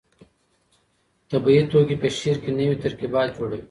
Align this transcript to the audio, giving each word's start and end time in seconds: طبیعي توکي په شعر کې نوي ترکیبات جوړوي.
طبیعي 1.31 1.61
توکي 1.71 1.95
په 2.01 2.07
شعر 2.19 2.37
کې 2.43 2.51
نوي 2.59 2.75
ترکیبات 2.83 3.27
جوړوي. 3.37 3.59